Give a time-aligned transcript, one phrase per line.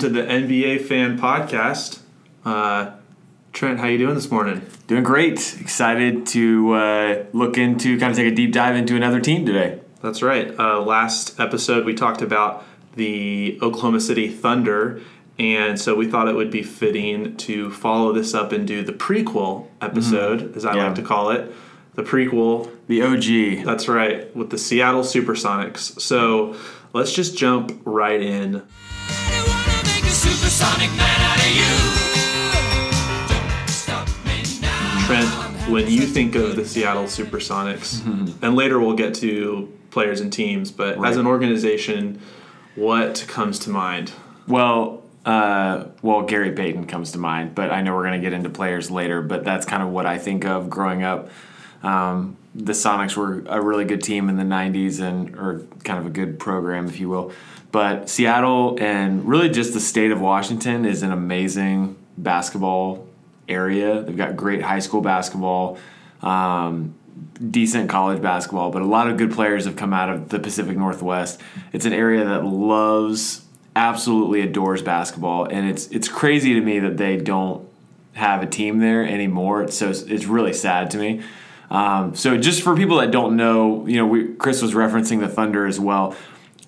[0.00, 1.98] welcome to the NBA Fan Podcast.
[2.44, 2.92] Uh,
[3.52, 4.64] Trent, how you doing this morning?
[4.86, 5.56] Doing great.
[5.60, 9.80] Excited to uh, look into, kind of take a deep dive into another team today.
[10.00, 10.54] That's right.
[10.56, 15.00] Uh, last episode we talked about the Oklahoma City Thunder,
[15.36, 18.92] and so we thought it would be fitting to follow this up and do the
[18.92, 20.86] prequel episode, as I Yeah.
[20.86, 21.52] like to call it,
[21.96, 22.70] the prequel.
[22.86, 23.64] The OG.
[23.64, 26.00] That's right, with the Seattle SuperSonics.
[26.00, 26.54] So
[26.92, 28.62] let's just jump right in.
[30.18, 31.74] Supersonic man out of you.
[33.28, 35.06] Don't stop me now.
[35.06, 38.04] Trent, when you think of the Seattle Supersonics,
[38.42, 41.10] and later we'll get to players and teams, but Right.
[41.10, 42.20] as an organization,
[42.74, 44.12] what comes to mind?
[44.46, 48.32] Well, uh, well, Gary Payton comes to mind, but I know we're going to get
[48.32, 49.20] into players later.
[49.22, 51.28] But that's kind of what I think of growing up.
[51.82, 56.06] Um, the Sonics were a really good team in the '90s, and or kind of
[56.06, 57.32] a good program, if you will.
[57.70, 63.06] But Seattle and really just the state of Washington is an amazing basketball
[63.48, 64.02] area.
[64.02, 65.78] They've got great high school basketball.
[66.22, 66.94] Um,
[67.50, 70.76] decent college basketball, but a lot of good players have come out of the Pacific
[70.76, 71.40] Northwest.
[71.72, 73.44] It's an area that loves,
[73.76, 77.68] absolutely adores basketball, and it's it's crazy to me that they don't
[78.14, 79.62] have a team there anymore.
[79.62, 81.22] It's so it's really sad to me.
[81.70, 85.28] Um, so just for people that don't know, you know, we, Chris was referencing the
[85.28, 86.16] Thunder as well.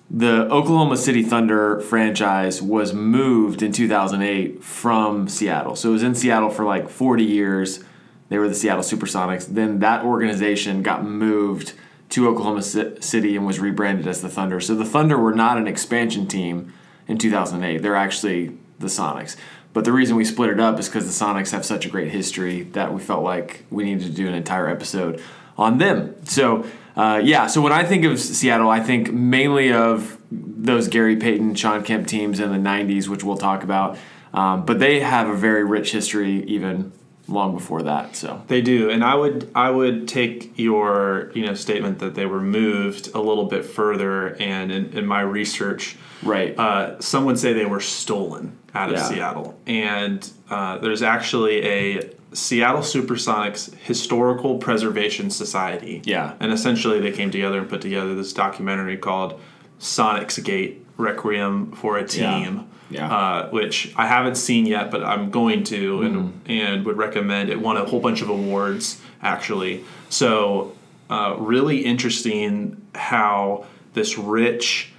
[0.09, 5.75] The Oklahoma City Thunder franchise was moved in 2008 from Seattle.
[5.75, 7.83] So it was in Seattle for like 40 years.
[8.29, 9.45] They were the Seattle Supersonics.
[9.47, 11.73] Then that organization got moved
[12.09, 14.59] to Oklahoma City and was rebranded as the Thunder.
[14.59, 16.73] So the Thunder were not an expansion team
[17.07, 17.81] in 2008.
[17.81, 19.37] They're actually the Sonics.
[19.73, 22.11] But the reason we split it up is because the Sonics have such a great
[22.11, 25.21] history that we felt like we needed to do an entire episode
[25.57, 26.15] on them.
[26.25, 26.65] So,
[26.95, 31.55] uh, yeah, so when I think of Seattle, I think mainly of those Gary Payton,
[31.55, 33.97] Shawn Kemp teams in the 90s, which we'll talk about.
[34.33, 36.91] Um, but they have a very rich history even
[37.31, 38.15] long before that.
[38.15, 42.25] So, They do, and I would I would take your you know statement that they
[42.25, 46.57] were moved a little bit further, and in, in my research, right.
[46.57, 49.03] uh, some would say they were stolen out of Yeah.
[49.03, 56.01] Seattle, and uh, there's actually a Seattle SuperSonics Historical Preservation Society.
[56.05, 56.33] Yeah.
[56.39, 59.39] and essentially they came together and put together this documentary called
[59.81, 62.21] Sonics Gate Requiem for a Team.
[62.55, 62.63] Yeah.
[62.99, 66.51] Uh, which I haven't seen yet, but I'm going to, and Mm-hmm.
[66.51, 67.49] and would recommend.
[67.49, 69.83] It won a whole bunch of awards actually.
[70.09, 70.73] So
[71.09, 74.91] uh, really interesting how this rich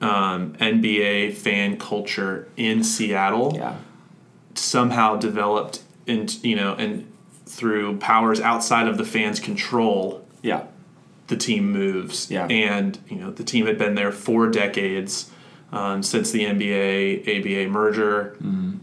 [0.00, 3.76] um, NBA fan culture in Seattle yeah.
[4.54, 7.10] somehow developed, in you know, and
[7.46, 10.64] through powers outside of the fans' control, Yeah.
[11.28, 12.30] the team moves.
[12.30, 12.46] Yeah.
[12.46, 15.30] And, you know, the team had been there four decades
[15.72, 18.78] um, since the NBA ABA merger Mm-hmm.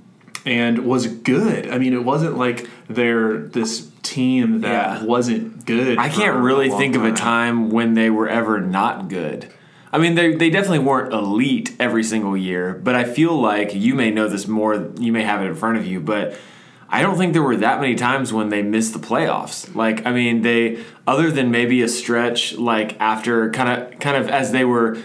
[0.46, 1.70] and was good.
[1.70, 5.04] I mean, it wasn't like they're this team that Yeah.
[5.04, 5.98] wasn't good.
[5.98, 9.48] I can't really think of a time when they were ever not good.
[9.92, 13.96] I mean, they they definitely weren't elite every single year, but I feel like you
[13.96, 14.92] may know this more.
[15.00, 16.36] You may have it in front of you, but
[16.90, 19.74] I don't think there were that many times when they missed the playoffs.
[19.74, 24.30] Like, I mean, they other than maybe a stretch like after kind of kind of
[24.30, 24.98] as they were.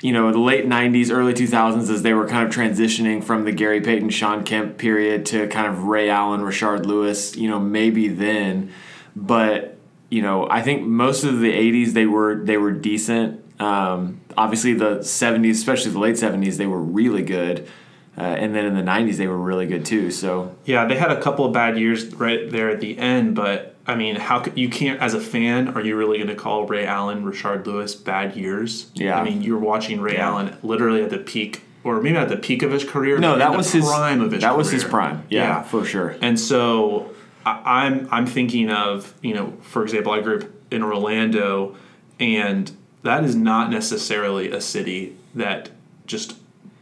[0.00, 3.52] You know, the late '90s, early 2000s, as they were kind of transitioning from the
[3.52, 7.36] Gary Payton, Shawn Kemp period to kind of Ray Allen, Rashard Lewis.
[7.36, 8.72] You know, maybe then,
[9.16, 9.76] but
[10.10, 13.44] you know, I think most of the '80s they were they were decent.
[13.60, 17.68] Um, obviously, the '70s, especially the late '70s, they were really good,
[18.16, 20.12] uh, and then in the '90s they were really good too.
[20.12, 23.74] So Yeah, they had a couple of bad years right there at the end, but
[23.88, 26.66] I mean, how could you can't as a fan are you really going to call
[26.66, 28.90] Ray Allen, Rashard Lewis bad years?
[28.94, 29.18] Yeah.
[29.18, 30.28] I mean, you're watching Ray Yeah.
[30.28, 33.18] Allen literally at the peak, or maybe not the peak of his career.
[33.18, 34.42] no, that was his prime of his.
[34.42, 34.90] that was his career.
[34.92, 35.26] prime.
[35.30, 36.16] Yeah, for sure.
[36.20, 37.14] And so
[37.46, 41.74] I, I'm I'm thinking of you know, for example, I grew up in Orlando,
[42.20, 42.70] and
[43.04, 45.70] that is not necessarily a city that
[46.06, 46.36] just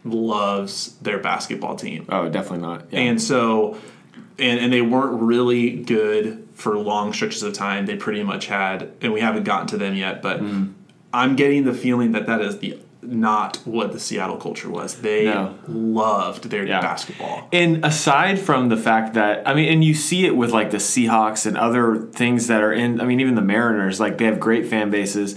[0.05, 2.07] loves their basketball team.
[2.09, 2.87] Oh, definitely not.
[2.91, 3.01] Yeah.
[3.01, 3.77] And so,
[4.39, 7.87] and, and they weren't really good for long stretches of time.
[7.87, 10.73] They pretty much had, and we haven't gotten to them yet, but Mm-hmm.
[11.15, 14.97] I'm getting the feeling that that is the not what the Seattle culture was.
[14.97, 15.55] They No.
[15.69, 16.81] loved their Yeah.
[16.81, 17.49] basketball.
[17.53, 20.79] And aside from the fact that I mean, and you see it with like the
[20.79, 23.01] Seahawks and other things that are in.
[23.01, 25.37] I mean, even the Mariners, like they have great fan bases,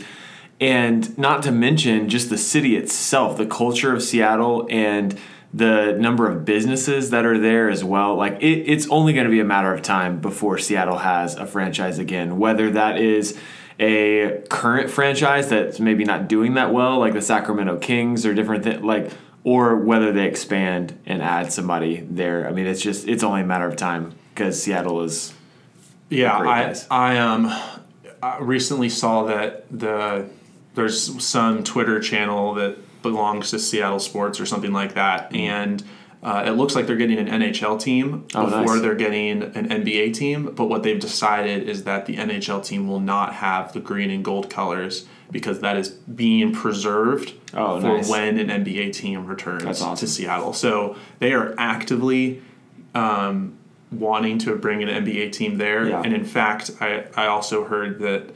[0.59, 5.15] and not to mention just the city itself, the culture of Seattle, and
[5.53, 8.15] the number of businesses that are there as well.
[8.15, 11.45] Like it, it's only going to be a matter of time before Seattle has a
[11.45, 13.37] franchise again, whether that is
[13.79, 18.63] a current franchise that's maybe not doing that well, like the Sacramento Kings or different
[18.63, 19.11] things, like
[19.43, 22.47] or whether they expand and add somebody there.
[22.47, 25.33] I mean, it's just it's only a matter of time because Seattle is
[26.09, 26.87] Yeah, I guys.
[26.91, 27.47] I um
[28.21, 30.29] I recently saw that the
[30.75, 35.83] there's some Twitter channel that belongs to Seattle Sports or something like that, and
[36.21, 38.81] uh, it looks like they're getting an NHL team Oh, before nice.
[38.81, 40.53] they're getting an NBA team.
[40.53, 44.21] But what they've decided is that the NHL team will not have the green and
[44.23, 48.09] gold colors because that is being preserved Oh, for nice.
[48.09, 49.95] when an NBA team returns awesome.
[49.95, 50.51] to Seattle.
[50.51, 52.41] So they are actively
[52.93, 53.57] um,
[53.89, 55.87] wanting to bring an NBA team there.
[55.87, 56.01] Yeah.
[56.03, 58.31] And in fact, I, I also heard that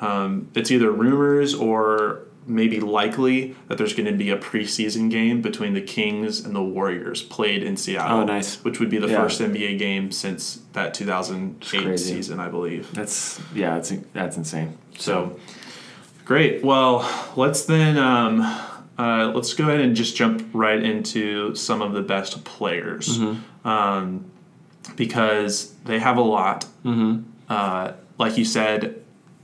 [0.00, 5.42] um, it's either rumors or maybe likely that there's going to be a preseason game
[5.42, 8.20] between the Kings and the Warriors played in Seattle.
[8.20, 8.64] Oh, nice.
[8.64, 9.22] Which would be the Yeah.
[9.22, 12.90] first NBA game since that 2008 season, I believe.
[12.94, 14.76] that's yeah, that's that's insane.
[14.98, 15.38] So
[16.24, 16.64] great.
[16.64, 18.40] Well, let's then um,
[18.98, 23.20] uh, let's go ahead and just jump right into some of the best players
[23.64, 24.24] um,
[24.96, 26.66] because they have a lot.
[26.84, 27.22] Mm-hmm.
[27.48, 29.02] Uh, like you said,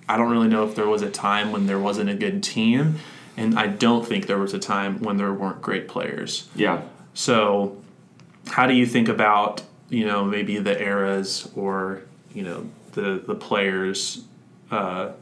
[0.09, 2.99] I don't really know if there was a time when there wasn't a good team,
[3.37, 6.49] and I don't think there was a time when there weren't great players.
[6.55, 6.83] Yeah.
[7.15, 7.83] So,
[8.49, 12.03] how do you think about you know maybe the eras or
[12.33, 14.25] you know the the players?
[14.71, 15.13] Uh,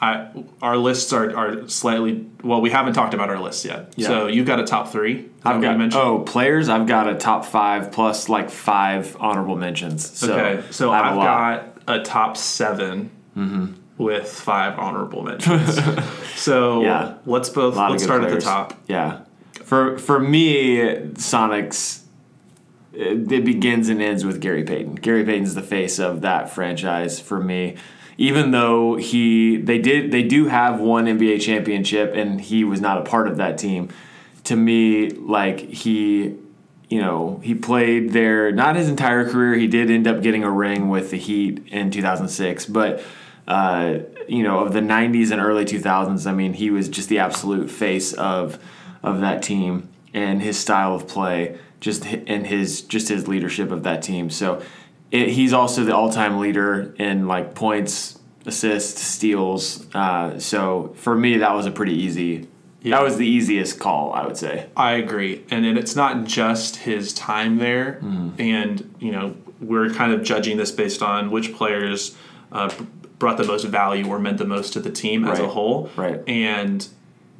[0.00, 0.28] I
[0.60, 2.60] our lists are, are slightly well.
[2.60, 3.92] We haven't talked about our lists yet.
[3.96, 4.08] Yeah.
[4.08, 5.28] So you've got a top three.
[5.44, 6.02] I've got mentioned?
[6.02, 6.68] oh players.
[6.68, 10.18] I've got a top five plus like five honorable mentions.
[10.18, 10.64] So okay.
[10.70, 13.10] So I have a got a top 7
[13.98, 15.78] with five honorable mentions.
[16.36, 17.14] so Yeah.
[17.26, 18.34] let's both A lot of let's start players.
[18.34, 18.74] at the top.
[18.88, 19.20] Yeah.
[19.64, 20.76] For for me,
[21.14, 22.02] Sonics
[22.92, 24.96] it it begins and ends with Gary Payton.
[24.96, 27.76] Gary Payton's the face of that franchise for me.
[28.18, 32.98] Even though he they did they do have one NBA championship and he was not
[32.98, 33.88] a part of that team.
[34.44, 36.36] To me, like he
[36.88, 39.54] you know, he played there not his entire career.
[39.54, 43.02] He did end up getting a ring with the Heat in 2006, but
[43.46, 43.98] uh,
[44.28, 47.70] you know, of the 90s and early 2000s, I mean, he was just the absolute
[47.70, 48.58] face of
[49.02, 53.82] of that team and his style of play, just and his just his leadership of
[53.84, 54.30] that team.
[54.30, 54.62] So
[55.12, 59.86] it, he's also the all-time leader in like points, assists, steals.
[59.94, 62.48] Uh, so for me, that was a pretty easy.
[62.82, 62.96] Yeah.
[62.98, 64.66] That was the easiest call, I would say.
[64.76, 68.40] I agree, and, and it's not just his time there, Mm-hmm.
[68.40, 72.16] and you know we're kind of judging this based on which players
[72.52, 72.72] uh,
[73.18, 75.90] brought the most value or meant the most to the team as a whole.
[75.96, 76.20] Right.
[76.28, 76.86] And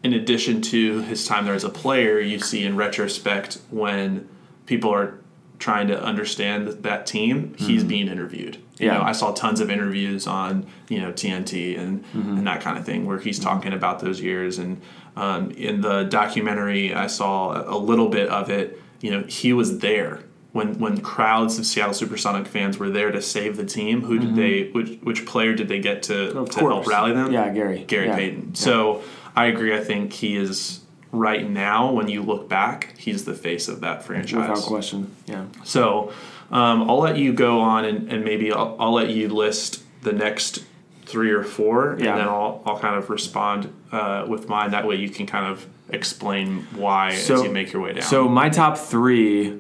[0.02, 4.28] in addition to his time there as a player, you see in retrospect when
[4.67, 5.19] people are
[5.58, 8.56] trying to understand that team, he's being interviewed.
[8.56, 8.84] You Mm-hmm.
[8.84, 8.99] Yeah.
[8.99, 12.37] know, I saw tons of interviews on you know TNT and Mm-hmm.
[12.38, 14.58] and that kind of thing where he's talking about those years.
[14.58, 14.82] And
[15.17, 18.78] um, in the documentary, I saw a little bit of it.
[19.00, 20.20] You know, he was there
[20.56, 24.02] when when crowds of Seattle SuperSonic fans were there to save the team.
[24.02, 24.70] Who did they?
[24.70, 26.38] Which which player did they get to Mm-hmm.
[26.38, 27.30] Of to help rally them?
[27.30, 27.84] Yeah, Gary.
[27.86, 28.16] Gary Yeah.
[28.16, 28.54] Payton.
[28.54, 29.02] So
[29.36, 29.76] I agree.
[29.76, 30.80] I think he is
[31.12, 31.92] right now.
[31.92, 34.48] When you look back, he's the face of that franchise.
[34.48, 35.14] Without question.
[35.26, 35.44] Yeah.
[35.64, 36.12] So
[36.50, 40.12] um, I'll let you go on and, and maybe I'll, I'll let you list the
[40.12, 40.64] next
[41.04, 44.70] three or four, and then I'll, I'll kind of respond uh, with mine.
[44.72, 48.02] That way you can kind of explain why as you make your way down.
[48.02, 49.56] So my top three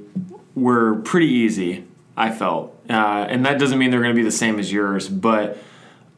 [0.56, 1.84] were pretty easy.
[2.16, 5.06] I felt, uh, and that doesn't mean they're going to be the same as yours.
[5.06, 5.58] But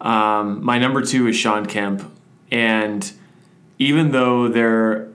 [0.01, 2.09] um, my number two is Shawn Kemp,
[2.53, 3.13] and
[3.81, 5.09] even though they're,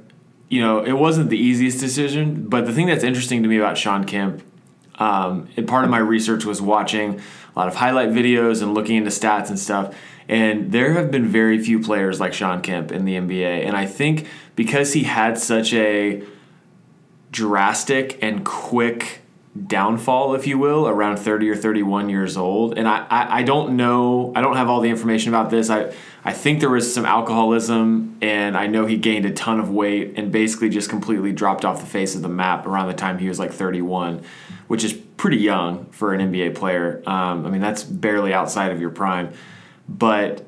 [0.49, 3.77] you know, it wasn't the easiest decision, but the thing that's interesting to me about
[3.77, 4.43] Shawn Kemp,
[4.95, 7.19] um, and part of my research was watching
[7.55, 9.95] a lot of highlight videos and looking into stats and stuff.
[10.27, 13.85] And there have been very few players like Shawn Kemp in the NBA, and I
[13.85, 16.23] think because he had such a
[17.33, 19.19] drastic and quick
[19.67, 22.77] downfall, if you will, around 30 or 31 years old.
[22.77, 25.69] And I, I, I don't know, I don't have all the information about this.
[25.69, 29.69] I, I think there was some alcoholism, and I know he gained a ton of
[29.69, 33.17] weight and basically just completely dropped off the face of the map around the time
[33.17, 34.23] he was like 31,
[34.67, 37.03] which is pretty young for an NBA player.
[37.05, 39.33] Um, I mean, that's barely outside of your prime.
[39.87, 40.45] But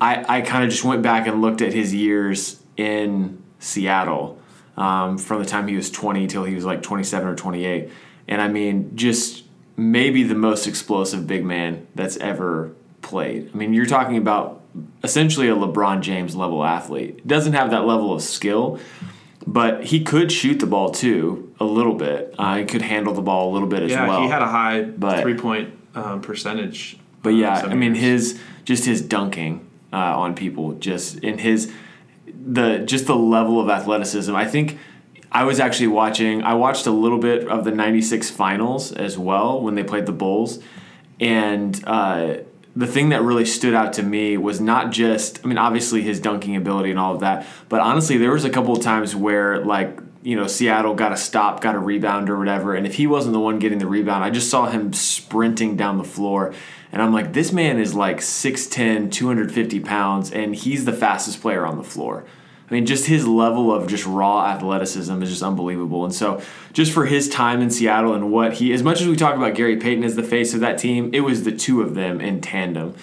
[0.00, 4.37] I, I kind of just went back and looked at his years in Seattle
[4.78, 7.90] um, from the time he was 20 till he was like 27 or 28.
[8.28, 9.44] And I mean, just
[9.76, 13.50] maybe the most explosive big man that's ever played.
[13.52, 14.62] I mean, you're talking about
[15.02, 17.26] essentially a LeBron James level athlete.
[17.26, 18.78] Doesn't have that level of skill,
[19.46, 22.34] but he could shoot the ball too a little bit.
[22.38, 24.22] Uh, he could handle the ball a little bit as yeah, well.
[24.22, 26.98] he had a high But- three point um, percentage.
[27.22, 28.32] But uh, yeah, I mean years.
[28.32, 31.72] his just his dunking uh, on people, just in his
[32.46, 34.34] the just the level of athleticism.
[34.34, 34.78] I think
[35.30, 36.42] I was actually watching.
[36.42, 40.12] I watched a little bit of the '96 finals as well when they played the
[40.12, 40.60] Bulls,
[41.20, 42.38] and uh,
[42.74, 45.44] the thing that really stood out to me was not just.
[45.44, 48.50] I mean, obviously his dunking ability and all of that, but honestly, there was a
[48.50, 52.38] couple of times where like you know Seattle got a stop, got a rebound or
[52.38, 55.76] whatever, and if he wasn't the one getting the rebound, I just saw him sprinting
[55.76, 56.54] down the floor.
[56.92, 61.66] And I'm like, this man is like 6'10, 250 pounds, and he's the fastest player
[61.66, 62.24] on the floor.
[62.70, 66.04] I mean, just his level of just raw athleticism is just unbelievable.
[66.04, 66.42] And so,
[66.74, 69.54] just for his time in Seattle and what he, as much as we talk about
[69.54, 72.40] Gary Payton as the face of that team, it was the two of them in
[72.42, 72.94] tandem.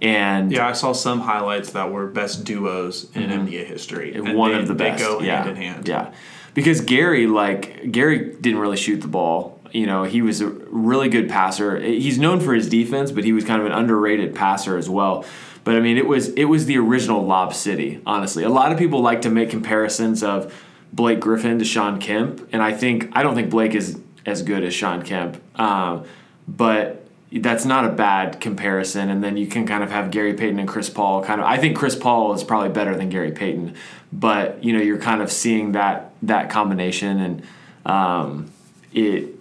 [0.00, 3.46] And Yeah, I saw some highlights that were best duos in mm-hmm.
[3.48, 4.14] NBA history.
[4.14, 5.02] and one they- of the they best.
[5.02, 5.42] go yeah.
[5.42, 5.88] hand in hand.
[5.88, 6.12] Yeah,
[6.54, 9.57] because Gary, like Gary, didn't really shoot the ball.
[9.72, 11.78] You know, he was a really good passer.
[11.80, 15.24] He's known for his defense, but he was kind of an underrated passer as well.
[15.64, 18.00] But I mean, it was it was the original Lob City.
[18.06, 20.54] Honestly, a lot of people like to make comparisons of
[20.92, 24.64] Blake Griffin to Shawn Kemp, and I think I don't think Blake is as good
[24.64, 26.04] as Shawn Kemp, um,
[26.46, 29.10] but that's not a bad comparison.
[29.10, 31.22] And then you can kind of have Gary Payton and Chris Paul.
[31.22, 33.74] Kind of, I think Chris Paul is probably better than Gary Payton,
[34.12, 37.42] but you know you're kind of seeing that that combination, and
[37.84, 38.50] um,
[38.92, 39.37] it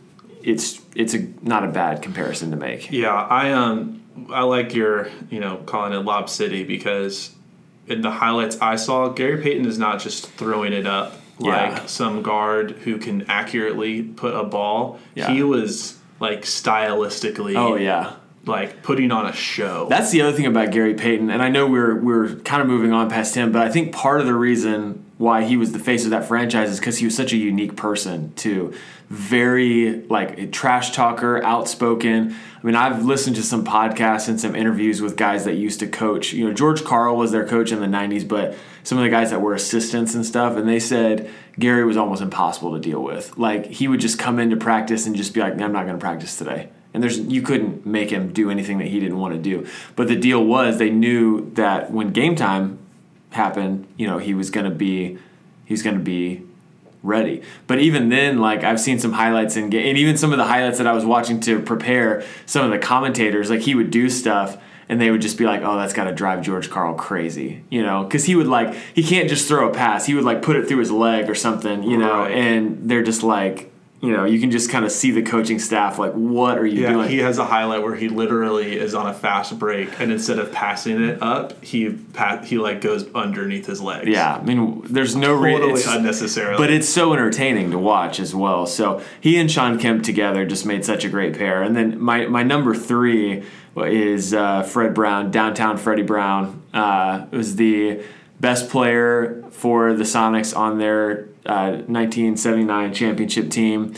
[0.47, 2.89] it's it's a not a bad comparison to make.
[2.91, 4.01] Yeah, I um
[4.31, 7.31] I like your you know calling it Lob City because
[7.87, 11.85] in the highlights I saw, Gary Payton is not just throwing it up like Yeah.
[11.85, 14.99] some guard who can accurately put a ball.
[15.15, 15.29] Yeah.
[15.31, 18.13] He was like stylistically, Oh yeah.
[18.45, 19.87] like putting on a show.
[19.89, 22.93] That's the other thing about Gary Payton, and I know we're we're kind of moving
[22.93, 26.05] on past him, but I think part of the reason why he was the face
[26.05, 28.73] of that franchise is because he was such a unique person too.
[29.09, 32.35] Very like a trash talker, outspoken.
[32.61, 35.87] I mean, I've listened to some podcasts and some interviews with guys that used to
[35.87, 36.33] coach.
[36.33, 39.31] You know, George Karl was their coach in the '90s, but some of the guys
[39.31, 43.37] that were assistants and stuff, and they said Gary was almost impossible to deal with.
[43.37, 46.01] Like he would just come into practice and just be like, "I'm not going to
[46.01, 49.39] practice today." and there's you couldn't make him do anything that he didn't want to
[49.39, 49.67] do.
[49.95, 52.79] But the deal was they knew that when game time
[53.31, 55.17] happened, you know, he was going to be
[55.65, 56.43] he's going to be
[57.03, 57.41] ready.
[57.67, 60.45] But even then, like I've seen some highlights in ga- and even some of the
[60.45, 64.09] highlights that I was watching to prepare, some of the commentators like he would do
[64.09, 64.57] stuff.
[64.89, 67.83] And they would just be like, "Oh, that's got to drive George Karl crazy," you
[67.83, 70.55] know, because he would like he can't just throw a pass; he would like put
[70.55, 72.19] it through his leg or something, you know.
[72.21, 72.31] Right.
[72.31, 73.69] And they're just like,
[73.99, 76.81] you know, you can just kind of see the coaching staff like, "What are you
[76.81, 80.11] yeah, doing?" he has a highlight where he literally is on a fast break, and
[80.11, 84.07] instead of passing it up, he pa- he like goes underneath his legs.
[84.07, 85.61] Yeah, I mean, there's no reason.
[85.61, 86.57] totally unnecessarily.
[86.57, 88.67] But it's so entertaining to watch as well.
[88.67, 91.63] So he and Shawn Kemp together just made such a great pair.
[91.63, 93.43] And then my, my number three
[93.75, 96.61] is uh, Fred Brown, downtown Freddie Brown.
[96.73, 98.03] Uh, was the
[98.39, 103.93] best player for the Sonics on their uh, 1979 championship team.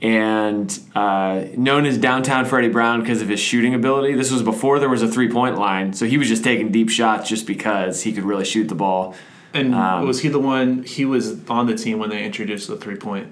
[0.00, 4.14] And uh, known as downtown Freddie Brown because of his shooting ability.
[4.14, 6.90] This was before there was a three point line, so he was just taking deep
[6.90, 9.14] shots just because he could really shoot the ball.
[9.54, 10.82] and um, was he the one?
[10.82, 13.30] He was on the team when they introduced the three point.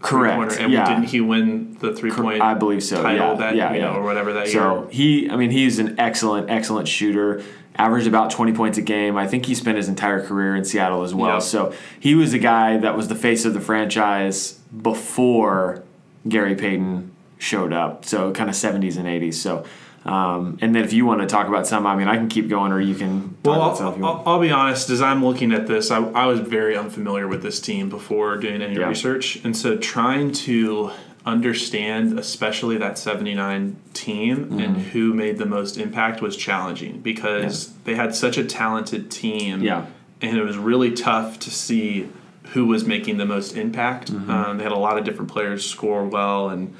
[0.00, 0.58] Correct.
[0.58, 0.88] And yeah.
[0.88, 2.40] didn't he win the three point?
[2.40, 3.02] I believe so.
[3.02, 4.62] Title yeah, that yeah, you know, or whatever that So year.
[4.82, 7.42] So he, I mean, he's an excellent, excellent shooter.
[7.76, 9.16] Averaged about twenty points a game.
[9.16, 11.34] I think he spent his entire career in Seattle as well.
[11.34, 11.38] Yeah.
[11.38, 15.82] So he was the guy that was the face of the franchise before
[16.28, 18.04] Gary Payton showed up.
[18.04, 19.40] So kind of seventies and eighties.
[19.40, 19.64] So.
[20.02, 22.48] Um, and then if you want to talk about some, I mean, I can keep
[22.48, 24.26] going, or you can talk Well, about some if you I'll, want.
[24.26, 24.88] I'll, I'll be honest.
[24.88, 28.62] As I'm looking at this, I, I was very unfamiliar with this team before doing
[28.62, 28.88] any Yeah.
[28.88, 30.90] research, and so trying to
[31.30, 34.58] understand, especially that '79 team Mm-hmm.
[34.60, 39.62] and who made the most impact, was challenging because they had such a talented team.
[39.62, 39.86] Yeah.
[40.22, 42.08] and it was really tough to see
[42.52, 44.12] who was making the most impact.
[44.12, 44.30] Mm-hmm.
[44.30, 46.74] Um, they had a lot of different players score well, and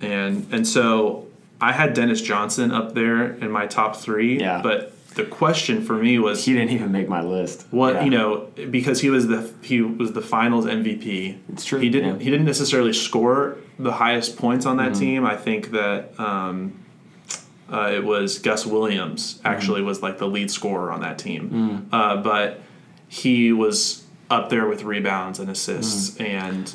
[0.00, 1.26] and and so
[1.60, 4.38] I had Dennis Johnson up there in my top three.
[4.40, 4.60] Yeah.
[4.62, 7.66] but the question for me was he didn't even make my list.
[7.70, 8.04] what Yeah.
[8.04, 11.38] you know because he was the he was the finals MVP.
[11.52, 12.24] It's true, He didn't yeah.
[12.24, 15.00] he didn't necessarily score the highest points on that Mm-hmm.
[15.00, 15.26] team.
[15.26, 16.84] I think that um,
[17.72, 19.88] uh, it was Gus Williams actually Mm-hmm.
[19.88, 21.42] was like the lead scorer on that team.
[21.50, 21.94] Mm.
[21.98, 22.60] Uh, but
[23.08, 26.74] he was up there with rebounds and assists and.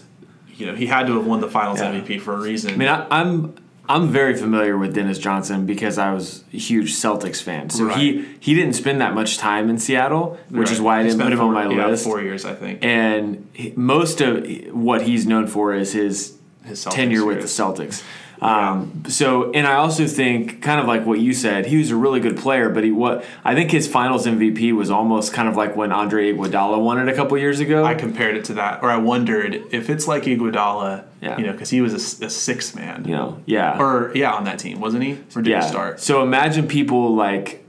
[0.57, 1.93] You know, he had to have won the Finals Mm.
[1.95, 2.01] Yeah.
[2.01, 2.73] MVP for a reason.
[2.73, 3.55] I mean, I, I'm
[3.89, 7.69] I'm very familiar with Dennis Johnson because I was a huge Celtics fan.
[7.69, 8.27] So he Right.
[8.39, 11.41] he didn't spend that much time in Seattle, which is why I didn't put him
[11.41, 12.03] on my yeah, list.
[12.05, 12.79] Four years, I think.
[12.83, 16.33] And he- most of what he's known for is his
[16.63, 17.47] His tenure with the.
[17.47, 18.03] Celtics.
[18.41, 21.95] Um, So, and I also think, kind of like what you said, he was a
[21.95, 25.55] really good player, but he what I think his Finals MVP was almost kind of
[25.55, 27.83] like when Andre Iguodala won it a couple years ago.
[27.85, 31.37] I compared it to that, or I wondered if it's like Iguodala, Yeah.
[31.37, 34.57] you know, because he was a six man, you know, yeah, or yeah, on that
[34.57, 35.19] team, wasn't he?
[35.35, 35.61] Or did yeah.
[35.63, 35.99] he start?
[35.99, 37.63] So imagine people like,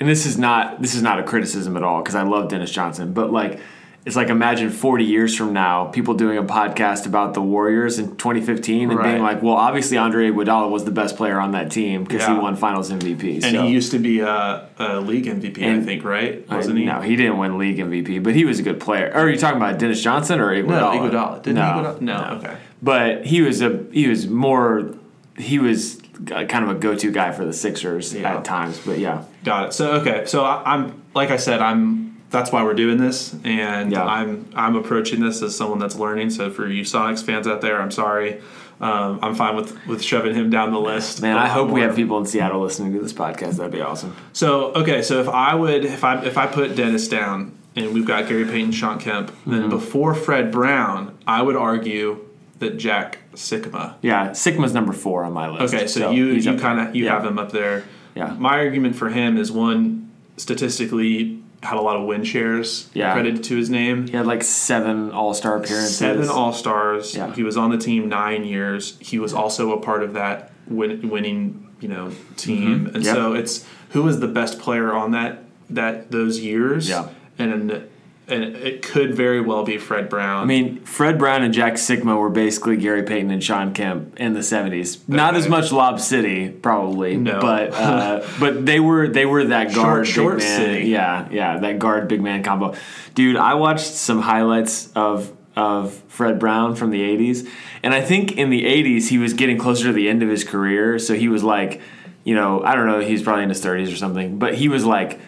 [0.00, 2.70] and this is not this is not a criticism at all because I love Dennis
[2.70, 3.60] Johnson, but like.
[4.04, 8.16] It's like imagine 40 years from now, people doing a podcast about the Warriors in
[8.16, 9.12] 2015 and Right.
[9.12, 12.32] being like, well, obviously Andre Iguodala was the best player on that team because he
[12.34, 13.34] won Finals MVP.
[13.44, 13.62] And so.
[13.62, 16.48] he used to be a, a league MVP, I think, right?
[16.50, 16.84] Wasn't he?
[16.84, 19.06] No, he didn't win league MVP, but he was a good player.
[19.14, 20.66] Or are you talking about Dennis Johnson or Iguodala?
[20.66, 21.42] No, Iguodala.
[21.44, 22.00] Didn't no, Iguodala?
[22.00, 22.56] No, okay.
[22.82, 24.94] But he was a he was more
[25.38, 28.36] he was kind of a go-to guy for the Sixers Yeah.
[28.36, 28.80] at times.
[28.84, 29.72] But yeah, Got it.
[29.74, 32.01] So okay, so I, I'm like I said, I'm.
[32.32, 34.04] That's why we're doing this, and Yeah.
[34.04, 36.30] I'm I'm approaching this as someone that's learning.
[36.30, 38.40] So for you Sonics fans out there, I'm sorry.
[38.80, 41.22] Um, I'm fine with with shoving him down the list.
[41.22, 43.58] man, I hope we have people in Seattle listening to this podcast.
[43.58, 44.16] That'd be awesome.
[44.32, 48.06] So okay, so if I would, if I if I put Dennis down, and we've
[48.06, 49.50] got Gary Payton, Sean Kemp, Mm-hmm.
[49.52, 52.24] then before Fred Brown, I would argue
[52.58, 53.94] that Jack Sikma.
[54.02, 55.74] Yeah, Sikma's number four on my list.
[55.74, 57.12] Okay, so, you you kind of you Yeah.
[57.12, 57.84] have him up there.
[58.16, 58.34] Yeah.
[58.38, 63.12] My argument for him is one statistically had a lot of win shares Yeah.
[63.12, 64.06] credited to his name.
[64.08, 65.96] He had like seven All Star appearances.
[65.96, 67.14] Seven All Stars.
[67.14, 67.32] Yeah.
[67.34, 68.96] He was on the team nine years.
[69.00, 72.86] He was also a part of that win, winning, you know, team.
[72.86, 73.02] And Mm-hmm.
[73.02, 73.14] Yep.
[73.14, 76.88] so it's who was the best player on that that those years.
[76.88, 77.08] Yeah.
[77.38, 77.84] And
[78.28, 80.42] and it could very well be Fred Brown.
[80.42, 84.32] I mean, Fred Brown and Jack Sikma were basically Gary Payton and Shawn Kemp in
[84.34, 85.00] the '70s.
[85.08, 87.40] Not as much Lob City, probably, No.
[87.40, 90.56] but uh, but they were they were that guard Short- short man.
[90.56, 90.88] city.
[90.88, 92.74] Yeah, yeah, that guard big man combo.
[93.14, 97.46] Dude, I watched some highlights of of Fred Brown from the '80s,
[97.82, 100.44] and I think in the '80s he was getting closer to the end of his
[100.44, 101.80] career, so he was like,
[102.24, 104.84] you know, I don't know, he's probably in his 30s or something, but he was
[104.86, 105.20] like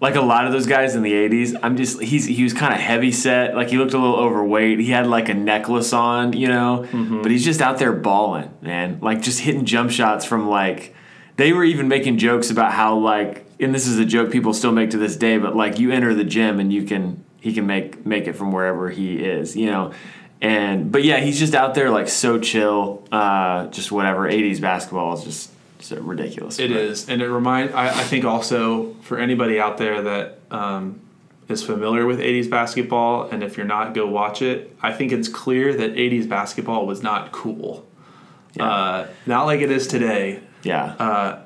[0.00, 2.72] like a lot of those guys in the 80s i'm just he's he was kind
[2.72, 3.56] of heavy set.
[3.56, 4.78] Like he looked a little overweight.
[4.78, 6.86] He had like a necklace on you know?
[7.22, 8.98] But he's just out there balling man.
[9.00, 10.94] Like just hitting jump shots from like
[11.36, 14.72] they were even making jokes about how like and this is a joke people still
[14.72, 17.66] make to this day but like you enter the gym and you can he can
[17.66, 19.92] make make it from wherever he is you know?
[20.40, 23.02] And but yeah he's just out there like so chill.
[23.10, 24.30] Uh just whatever.
[24.30, 27.74] 80s basketball is just so ridiculous It is, and it remind.
[27.74, 31.00] I, I think also for anybody out there that um,
[31.48, 34.76] is familiar with '80s basketball, and if you're not, go watch it.
[34.82, 37.86] I think it's clear that '80s basketball was not cool,
[38.58, 40.40] uh, not like it is today.
[40.62, 41.44] yeah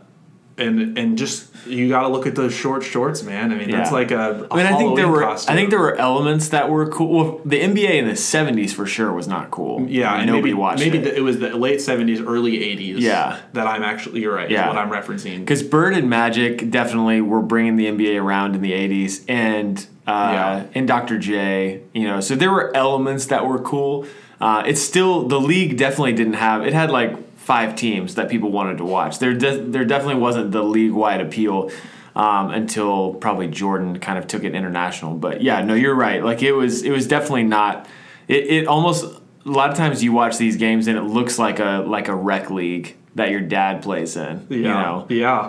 [0.59, 3.53] And and just you got to look at those short shorts, man.
[3.53, 4.17] I mean, that's like a.
[4.51, 5.23] a I mean, I think there Halloween were.
[5.23, 5.53] Costume.
[5.53, 7.09] I think there were elements that were cool.
[7.09, 9.87] Well, the NBA in the '70s for sure was not cool.
[9.88, 11.05] Yeah, I mean, and nobody maybe, watched maybe it.
[11.05, 13.01] the, it was the late '70s, early '80s.
[13.01, 13.41] Yeah.
[13.55, 14.21] that I'm actually.
[14.21, 14.51] You're right.
[14.51, 14.69] Yeah.
[14.69, 15.41] is what I'm referencing.
[15.41, 20.31] Because Bird and Magic definitely were bringing the NBA around in the '80s, and uh,
[20.33, 20.65] Yeah.
[20.75, 21.19] and Dr.
[21.19, 21.81] J.
[21.95, 24.07] You know, so there were elements that were cool.
[24.41, 26.67] Uh, it's still the league definitely didn't have.
[26.67, 27.17] It had like
[27.53, 29.19] five teams that people wanted to watch.
[29.19, 31.71] There, de- there definitely wasn't the league wide appeal.
[32.15, 36.23] Um, until probably Jordan kind of took it international, but yeah, no, you're right.
[36.23, 37.88] Like it was, it was definitely not.
[38.29, 39.05] It, it almost
[39.47, 42.15] a lot of times you watch these games and it looks like a like a
[42.15, 44.46] rec league that your dad plays in.
[44.48, 45.40] Yeah, You know, yeah.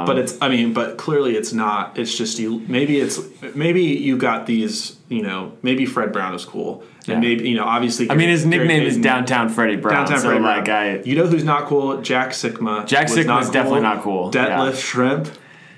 [0.00, 0.36] Um, but it's.
[0.40, 1.98] I mean, but clearly it's not.
[1.98, 2.60] It's just you.
[2.68, 3.18] Maybe it's.
[3.54, 4.96] Maybe you got these.
[5.08, 7.14] You know, maybe Fred Brown is cool, Yeah.
[7.14, 8.10] and maybe you know, obviously.
[8.10, 9.94] I mean, his Gary nickname is Payton- Downtown Freddie Brown.
[10.04, 10.86] Downtown so Freddie like Brown.
[10.86, 12.00] I, you know who's not cool?
[12.02, 12.86] Jack Sikma.
[12.86, 14.30] Jack Sikma is definitely not cool.
[14.30, 14.70] Detlef Yeah.
[14.72, 15.34] Schrempf.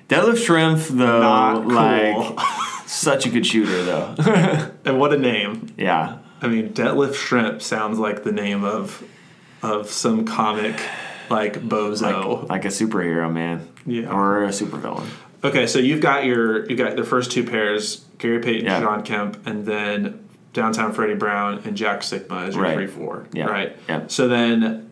[0.08, 1.72] Detlef Schrempf though, Not cool.
[2.36, 2.40] like
[2.86, 4.14] such a good shooter though.
[4.84, 5.72] and what a name!
[5.78, 9.04] yeah, I mean, Detlef Schrempf sounds like the name of
[9.62, 10.74] of some comic,
[11.30, 12.48] like bozo.
[12.48, 14.12] like a superhero man, Yeah.
[14.12, 15.06] or a supervillain.
[15.42, 18.80] Okay, so you've got your you got the first two pairs: Gary Payton, Yeah.
[18.80, 20.20] Shawn Kemp, and then
[20.52, 22.74] Downtown Freddie Brown and Jack Sikma as your Right.
[22.74, 23.26] three four.
[23.32, 23.46] Yeah.
[23.46, 23.76] Right.
[23.88, 24.02] Yeah.
[24.08, 24.90] So then,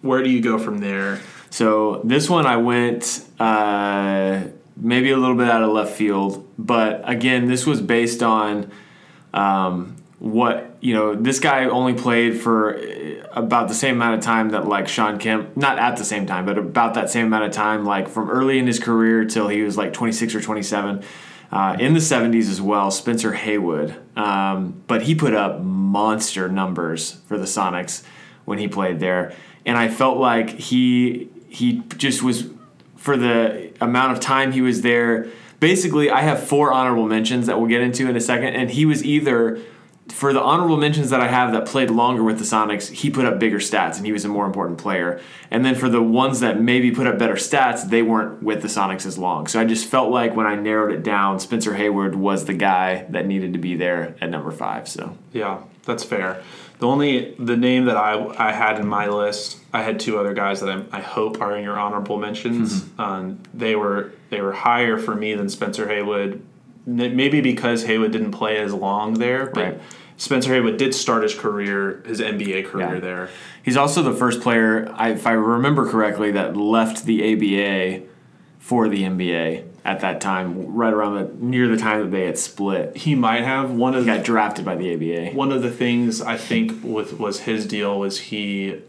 [0.00, 1.20] where do you go from there?
[1.50, 4.40] So this one I went uh,
[4.76, 8.70] maybe a little bit out of left field, but again, this was based on
[9.32, 11.14] um, what you know.
[11.14, 15.18] This guy only played for uh, about the same amount of time that like Shawn
[15.18, 18.30] Kemp, not at the same time, but about that same amount of time, like from
[18.30, 21.02] early in his career till he was like 26 or 27.
[21.50, 23.96] Uh, in the 70s as well, Spencer Haywood.
[24.16, 28.04] Um, but he put up monster numbers for the Sonics
[28.44, 29.34] when he played there.
[29.64, 32.50] And I felt like he he just was
[32.96, 35.28] for the amount of time he was there.
[35.60, 38.84] Basically, I have four honorable mentions that we'll get into in a second, and he
[38.84, 39.60] was either
[40.08, 43.24] for the honorable mentions that I have that played longer with the Sonics, he put
[43.24, 45.20] up bigger stats and he was a more important player.
[45.50, 48.68] And then for the ones that maybe put up better stats, they weren't with the
[48.68, 49.46] Sonics as long.
[49.46, 53.06] So I just felt like when I narrowed it down, Spencer Haywood was the guy
[53.10, 54.88] that needed to be there at number five.
[54.88, 56.42] So Yeah, that's fair.
[56.80, 60.34] The only the name that I I had in my list, I had two other
[60.34, 62.82] guys that I, I hope are in your honorable mentions.
[62.82, 63.00] Mm-hmm.
[63.00, 66.44] Um, they were they were higher for me than Spencer Haywood,
[66.86, 69.80] maybe because Haywood didn't play as long there, but Right.
[70.16, 73.00] Spencer Haywood did start his career, his NBA career Yeah.
[73.00, 73.28] there.
[73.62, 78.02] he's also the first player, I, if I remember correctly, that left the ABA
[78.58, 82.38] for the NBA at that time, right around the near the time that they had
[82.38, 82.96] split.
[82.96, 85.36] He might have one of He the got drafted by the ABA.
[85.36, 88.80] One of the things I think with was his deal was he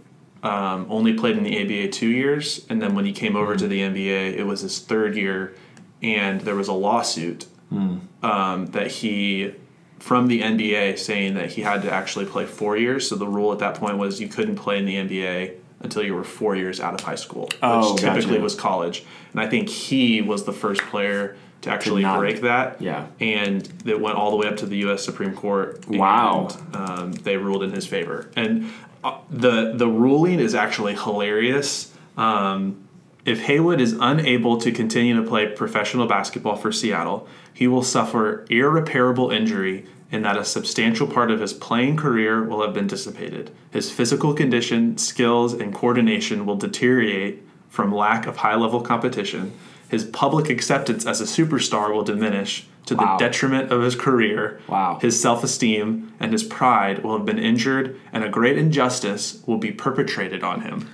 [0.44, 3.68] um, only played in the ABA two years, and then when he came over to
[3.68, 5.56] the NBA, it was his third year,
[6.04, 9.54] and there was a lawsuit um, that he
[10.00, 13.08] from the NBA saying that he had to actually play four years.
[13.10, 16.14] So the rule at that point was you couldn't play in the NBA until you
[16.14, 18.42] were four years out of high school, which Oh, typically gotcha.
[18.42, 19.04] was college.
[19.32, 22.82] And I think he was the first player to actually not- break that.
[22.82, 23.08] Yeah.
[23.20, 25.04] And it went all the way up to the U.S.
[25.04, 25.84] Supreme Court.
[25.88, 26.50] and, Wow.
[26.74, 28.72] um, they ruled in his favor, and
[29.04, 31.92] uh, the the ruling is actually hilarious.
[32.18, 32.85] Um,
[33.26, 38.46] if Haywood is unable to continue to play professional basketball for Seattle, he will suffer
[38.50, 43.50] irreparable injury in that a substantial part of his playing career will have been dissipated.
[43.72, 49.54] His physical condition, skills, and coordination will deteriorate from lack of high level competition.
[49.90, 53.18] His public acceptance as a superstar will diminish to Wow.
[53.18, 54.60] the detriment of his career.
[54.68, 55.00] Wow.
[55.02, 59.58] His self esteem and his pride will have been injured, and a great injustice will
[59.58, 60.88] be perpetrated on him.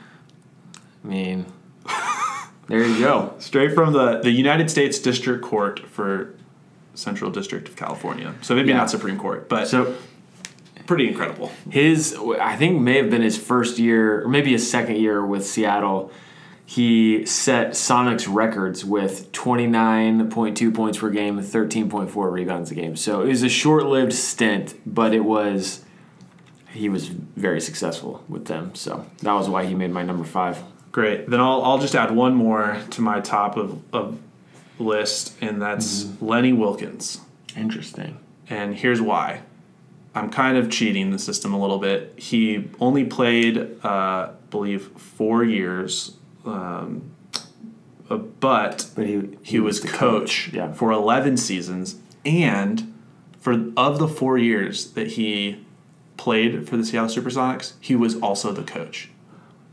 [1.03, 1.45] I mean,
[2.67, 3.33] there you go.
[3.39, 6.33] Straight from the, the United States District Court for
[6.93, 8.33] Central District of California.
[8.41, 8.77] So maybe Yeah.
[8.77, 9.95] not Supreme Court, but So
[10.85, 11.51] pretty incredible.
[11.69, 15.45] his, I think, may have been his first year, or maybe his second year with
[15.45, 16.11] Seattle.
[16.65, 22.95] He set Sonics records with 29.2 points per game, 13.4 rebounds a game.
[22.95, 25.83] So it was a short lived stint, but it was,
[26.69, 28.73] he was very successful with them.
[28.75, 30.63] So that was why he made my number five.
[30.91, 31.29] Great.
[31.29, 34.19] Then I'll, I'll just add one more to my top of, of
[34.79, 37.19] list, and that's Lenny Wilkens.
[37.55, 38.17] Interesting.
[38.49, 39.41] And here's why.
[40.13, 42.13] I'm kind of cheating the system a little bit.
[42.17, 47.11] He only played, uh, I believe, four years, um,
[48.09, 50.73] uh, but But he, he was the coach, Yeah.
[50.73, 52.93] for 11 seasons, and
[53.39, 55.63] for of the four years that he
[56.17, 59.09] played for the Seattle SuperSonics, he was also the coach.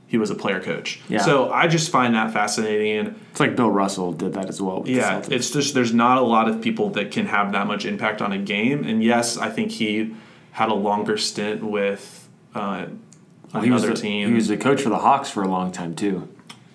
[0.09, 1.01] He was a player coach.
[1.09, 1.19] Yeah.
[1.21, 3.15] So I just find that fascinating.
[3.31, 4.81] It's like Bill Russell did that as well.
[4.81, 7.85] With Yeah, it's just there's not a lot of people that can have that much
[7.85, 8.85] impact on a game.
[8.85, 10.15] And yes, I think he
[10.53, 12.87] had a longer stint with uh,
[13.53, 14.29] Well, he was another the, team.
[14.31, 16.27] He was the coach for the Hawks for a long time too.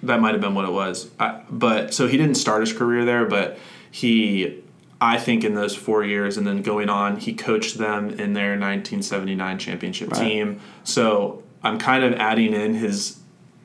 [0.04, 1.10] that might have been what it was.
[1.19, 3.58] I, but so he didn't start his career there, but
[3.89, 4.62] he,
[5.02, 8.52] I think, in those four years and then going on, he coached them in their
[8.60, 10.19] 1979 championship Right.
[10.19, 10.62] team.
[10.84, 13.17] So I'm kind of adding in his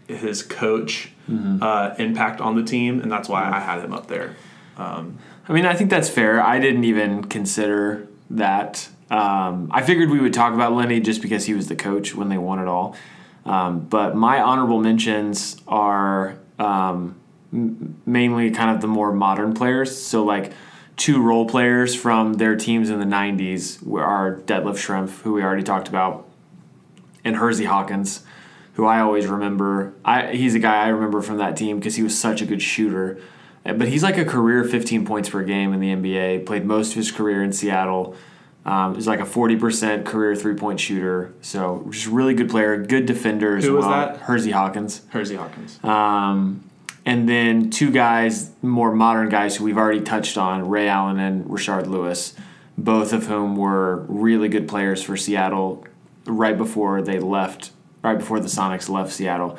[0.08, 1.62] his coach Mm-hmm.
[1.62, 4.34] uh, impact on the team, and that's why I had him up there.
[4.78, 5.02] I
[5.52, 6.40] mean, I think that's fair.
[6.42, 8.88] I didn't even consider that.
[9.10, 12.30] Um, I figured we would talk about Lenny just because he was the coach when
[12.30, 12.96] they won it all.
[13.44, 17.14] Um, but my honorable mentions are um,
[17.52, 19.94] mainly kind of the more modern players.
[19.94, 20.52] So, like,
[20.96, 25.42] two role players from their teams in the 90s were- are Detlef Schrempf, who we
[25.42, 26.26] already talked about,
[27.24, 28.24] and Hersey Hawkins,
[28.78, 29.92] who I always remember.
[30.04, 32.62] I he's a guy I remember from that team because he was such a good
[32.62, 33.20] shooter.
[33.66, 36.46] Uh, But he's like a career 15 points per game in the NBA.
[36.46, 38.14] Played most of his career in Seattle.
[38.64, 41.32] Um, he's like a 40% career three point shooter.
[41.40, 43.90] So just really good player, good defender as Who was well.
[44.12, 44.16] that?
[44.18, 45.02] Hersey Hawkins.
[45.08, 45.82] Hersey Hawkins.
[45.82, 46.62] Um,
[47.04, 51.46] and then two guys, more modern guys who we've already touched on, Ray Allen and
[51.46, 52.34] Rashard Lewis,
[52.76, 55.84] both of whom were really good players for Seattle
[56.26, 57.70] right before they left,
[58.02, 59.58] right before the Sonics left Seattle.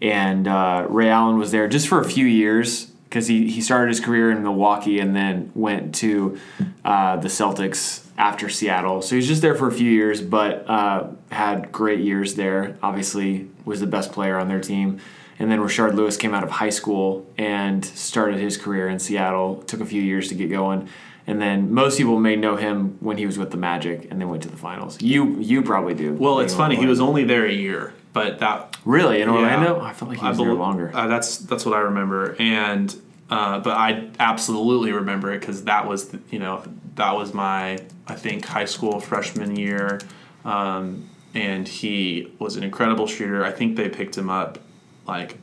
[0.00, 3.88] And uh, Ray Allen was there just for a few years because he, he started
[3.88, 6.38] his career in Milwaukee and then went to
[6.84, 9.02] uh, the Celtics after Seattle.
[9.02, 12.76] So he was just there for a few years, but uh, had great years there.
[12.82, 15.00] Obviously, was the best player on their team.
[15.38, 19.62] And then Rashard Lewis came out of high school and started his career in Seattle.
[19.62, 20.88] Took a few years to get going.
[21.26, 24.28] And then most people may know him when he was with the Magic and then
[24.28, 25.00] went to the finals.
[25.00, 26.12] You you probably do.
[26.14, 26.76] Well, it's funny.
[26.76, 29.34] He was only there a year, but that really in Yeah.
[29.36, 29.80] Orlando.
[29.80, 30.90] I felt like he was there bel- longer.
[30.94, 32.36] Uh, that's that's what I remember.
[32.38, 32.94] And
[33.30, 36.62] Uh, but I absolutely remember it because that was, the, you know,
[36.96, 39.98] that was my, I think, high school freshman year.
[40.44, 43.42] Um, and he was an incredible shooter.
[43.42, 44.58] I think they picked him up,
[45.08, 45.38] like,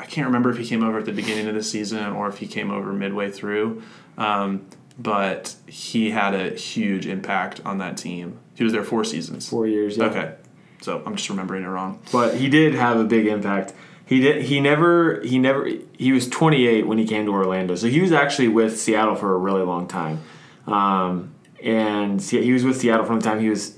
[0.00, 2.38] I can't remember if he came over at the beginning of the season or if
[2.38, 3.82] he came over midway through.
[4.16, 4.62] Um,
[4.98, 8.38] but he had a huge impact on that team.
[8.54, 9.48] He was there four seasons.
[9.48, 9.96] Four years.
[9.96, 10.06] Yeah.
[10.06, 10.34] Okay.
[10.82, 12.00] So I'm just remembering it wrong.
[12.12, 13.72] but he did have a big impact.
[14.04, 14.42] He did.
[14.44, 15.20] He never.
[15.20, 15.68] He never.
[15.96, 19.34] He was 28 when he came to Orlando, so he was actually with Seattle for
[19.34, 20.22] a really long time.
[20.66, 23.76] Um, and he was with Seattle from the time he was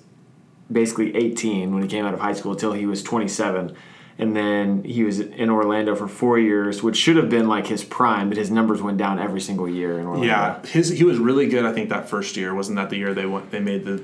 [0.71, 3.75] basically 18 when he came out of high school until he was 27.
[4.19, 7.83] And then he was in Orlando for four years, which should have been like his
[7.85, 10.27] prime, but his numbers went down every single year in Orlando.
[10.27, 11.65] Yeah, his he was really good.
[11.65, 14.03] I think that first year wasn't that the year they went they made the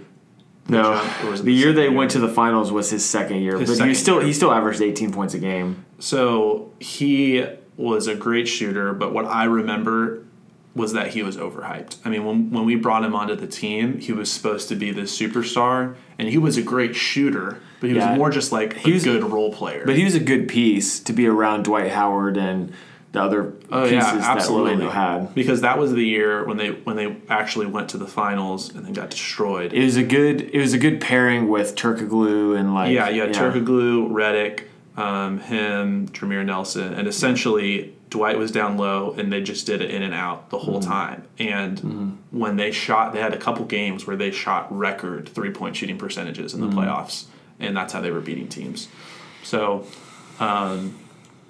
[0.69, 3.05] No, jump, or was the the year they second went to the finals was his
[3.05, 4.27] second year, His but he still year.
[4.27, 5.85] he still averaged 18 points a game.
[5.99, 7.45] So he
[7.77, 10.23] was a great shooter, but what I remember
[10.77, 11.97] was that he was overhyped.
[12.05, 14.93] I mean, when when we brought him onto the team, he was supposed to be
[14.93, 18.11] the superstar, and he was a great shooter, but he Yeah.
[18.11, 19.83] was more just like He was, a good role player.
[19.87, 22.73] But he was a good piece to be around Dwight Howard and
[23.13, 24.73] the other Oh pieces yeah, that absolutely.
[24.73, 25.35] Orlando had.
[25.35, 28.85] Because that was the year when they when they actually went to the finals and
[28.85, 29.73] then got destroyed.
[29.73, 33.29] It was a good it was a good pairing with Turkoglu and like yeah, yeah,
[33.29, 34.65] Turkoglu, Redick,
[34.99, 39.91] um, him, Jameer Nelson, and essentially Dwight was down low, and they just did it
[39.91, 40.91] in and out the whole mm-hmm.
[40.91, 41.25] time.
[41.39, 42.11] And mm-hmm.
[42.39, 45.99] when they shot, they had a couple games where they shot record three point shooting
[45.99, 46.79] percentages in the mm-hmm.
[46.79, 47.25] playoffs,
[47.59, 48.89] and that's how they were beating teams.
[49.43, 49.87] So,
[50.39, 50.99] um,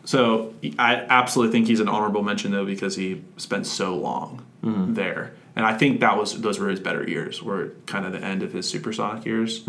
[0.07, 5.33] so I absolutely think he's an honorable mention though because he spent so long there.
[5.55, 8.43] And I think that was those were his better years, were kind of the end
[8.43, 9.65] of his supersonic years.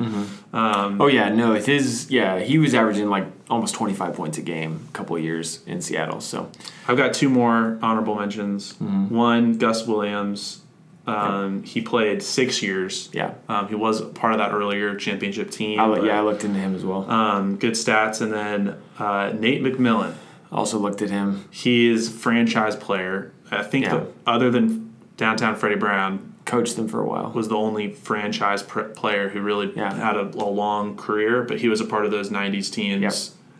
[0.54, 4.88] Oh yeah, no, it is yeah, he was averaging like almost 25 points a game
[4.90, 6.20] a couple of years in Seattle.
[6.22, 6.50] So
[6.88, 8.74] I've got two more honorable mentions.
[8.74, 9.16] Mm-hmm.
[9.16, 10.62] One, Gus Williams.
[11.06, 13.10] Um, He played six years.
[13.14, 13.36] yeah.
[13.48, 15.80] Um, he was part of that earlier championship team.
[15.80, 17.10] I, but, yeah, I looked into him as well.
[17.10, 18.20] Um, good stats.
[18.20, 20.16] And then uh, Nate McMillan.
[20.52, 21.46] Also looked at him.
[21.52, 23.32] He is franchise player.
[23.52, 23.96] I think Yeah.
[23.98, 27.32] the, other than downtown Freddie Brown Coached them for a while.
[27.32, 29.94] was the only franchise pr- player who really Yeah.
[29.94, 33.02] had a, a long career, but he was a part of those '90s teams.
[33.02, 33.14] Yep.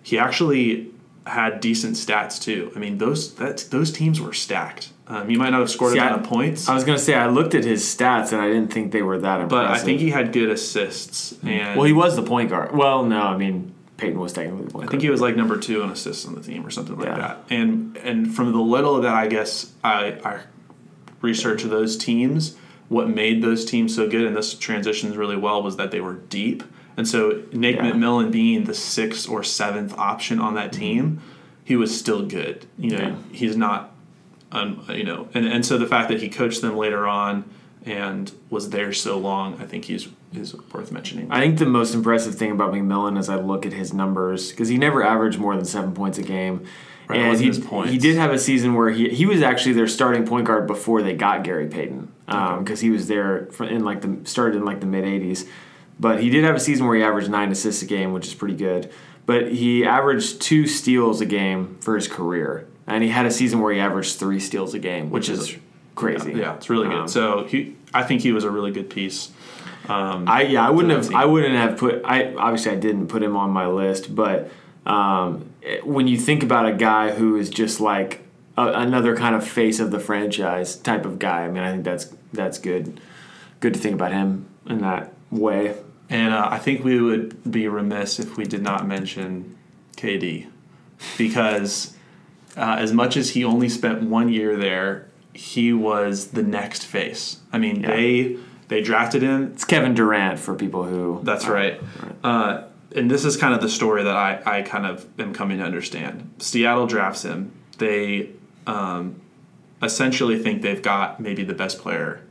[0.04, 0.92] He actually
[1.26, 2.72] had decent stats too.
[2.78, 4.94] I mean, those that those teams were stacked.
[5.10, 7.14] Um, he might not have scored See, a ton of points, I was gonna say
[7.16, 9.50] I looked at his stats and I didn't think they were that impressive.
[9.50, 11.34] but I think he had good assists.
[11.44, 12.74] And well, he was the point guard.
[12.76, 15.58] Well, no, I mean Payton was technically the point I think he was like number
[15.58, 17.18] two in assists on the team or something like Yeah.
[17.18, 17.44] that.
[17.50, 20.40] And and from the little that I guess I, I
[21.22, 22.56] researched of those teams,
[22.90, 26.14] what made those teams so good, and this transitions really well, was that they were
[26.14, 26.64] deep.
[26.96, 27.92] And so Nick Yeah.
[27.92, 31.20] McMillan being the sixth or seventh option on that team,
[31.64, 32.66] he was still good.
[32.78, 33.16] You know, Yeah.
[33.32, 33.94] he's not,
[34.52, 37.46] um, you know, and, and so the fact that he coached them later on
[37.88, 41.32] and was there so long, I think he's is worth mentioning.
[41.32, 44.68] I think the most impressive thing about McMillan as I look at his numbers because
[44.68, 46.66] he never averaged more than seven points a game.
[47.08, 47.52] Right, and he,
[47.90, 51.02] he did have a season where he he was actually their starting point guard before
[51.02, 54.82] they got Gary Payton um, because he was there in like the started in like
[54.82, 55.48] the mid '80s.
[56.00, 58.34] But he did have a season where he averaged nine assists a game, which is
[58.34, 58.92] pretty good.
[59.26, 63.62] But he averaged two steals a game for his career, and he had a season
[63.62, 65.58] where he averaged three steals a game, which, Which is, is-
[65.98, 66.32] crazy.
[66.34, 66.98] Yeah, it's really good.
[67.02, 69.32] Um, so he, I think he was a really good piece.
[69.90, 71.14] I yeah, I wouldn't have.
[71.16, 72.02] I wouldn't have put.
[72.06, 74.50] I obviously I didn't put him on my list, but
[74.86, 78.22] um, it- when you think about a guy who is just like
[78.58, 81.84] a, another kind of face of the franchise type of guy, I mean, I think
[81.86, 83.00] that's that's good.
[83.62, 85.76] Good to think about him in that way.
[86.10, 89.56] And uh, I think we would be remiss if we did not mention
[89.98, 90.48] KD
[91.18, 91.96] because
[92.56, 95.08] uh, as much as he only spent one year there,
[95.38, 97.38] he was the next face.
[97.54, 97.96] I mean, Yeah.
[97.96, 99.52] they they drafted him.
[99.54, 101.22] It's Kevin Durant for people who.
[101.24, 101.80] That's right.
[102.24, 102.64] Uh,
[102.96, 105.64] and this is kind of the story that I, I kind of am coming to
[105.64, 106.32] understand.
[106.40, 107.52] Seattle drafts him.
[107.78, 108.32] They
[108.66, 109.22] um,
[109.82, 112.22] essentially think they've got maybe the best player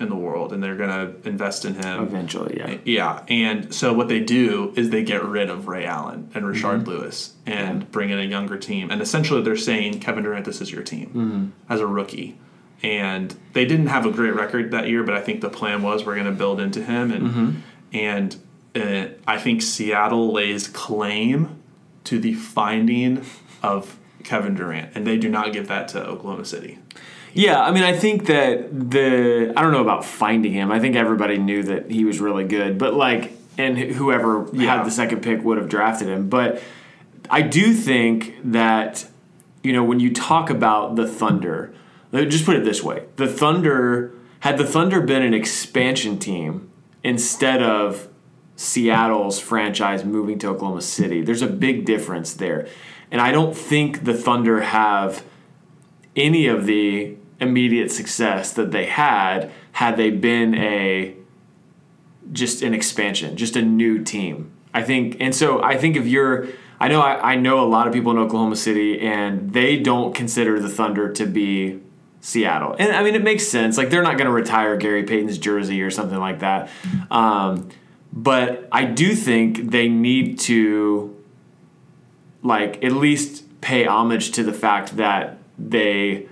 [0.00, 2.02] in the world, and they're going to invest in him.
[2.02, 2.78] Eventually, yeah.
[2.84, 6.86] Yeah, and so what they do is they get rid of Ray Allen and Rashard
[6.86, 8.90] Lewis and bring in a younger team.
[8.90, 12.38] And essentially, they're saying, Kevin Durant, this is your team as a rookie.
[12.82, 16.04] And they didn't have a great record that year, but I think the plan was
[16.04, 17.12] we're going to build into him.
[17.12, 18.36] And and
[18.74, 21.62] uh, I think Seattle lays claim
[22.04, 23.24] to the finding
[23.62, 26.78] of Kevin Durant, and they do not give that to Oklahoma City.
[27.34, 30.72] Yeah, I mean, I think that the I don't know about finding him.
[30.72, 34.76] I think everybody knew that he was really good, but like, and whoever Yeah.
[34.78, 36.28] had the second pick would have drafted him.
[36.28, 36.60] But
[37.30, 39.06] I do think that
[39.62, 41.72] you know when you talk about the Thunder,
[42.12, 46.70] just put it this way: the Thunder had the Thunder been an expansion team
[47.02, 48.08] instead of
[48.56, 51.22] Seattle's franchise moving to Oklahoma City.
[51.22, 52.68] There's a big difference there,
[53.10, 55.24] and I don't think the Thunder have
[56.14, 61.14] any of the immediate success that they had had they been a
[62.32, 64.52] just an expansion, just a new team.
[64.74, 66.48] I think, and so I think if you're,
[66.80, 70.14] I know I, I know a lot of people in Oklahoma City, and they don't
[70.14, 71.80] consider the Thunder to be
[72.22, 72.74] Seattle.
[72.78, 73.76] And I mean, it makes sense.
[73.76, 76.70] Like they're not going to retire Gary Payton's jersey or something like that.
[77.10, 77.68] Um,
[78.12, 81.14] but I do think they need to,
[82.42, 86.28] like, at least pay homage to the fact that they